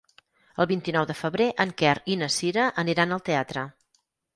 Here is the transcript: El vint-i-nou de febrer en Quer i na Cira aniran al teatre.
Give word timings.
El 0.63 0.67
vint-i-nou 0.71 1.05
de 1.11 1.17
febrer 1.21 1.47
en 1.67 1.75
Quer 1.83 1.95
i 2.15 2.19
na 2.25 2.33
Cira 2.41 2.67
aniran 2.87 3.19
al 3.21 3.27
teatre. 3.33 3.73